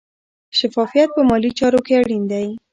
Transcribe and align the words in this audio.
شفافیت 0.57 1.09
په 1.15 1.21
مالي 1.29 1.51
چارو 1.59 1.79
کې 1.85 1.93
اړین 2.01 2.23
دی. 2.31 2.47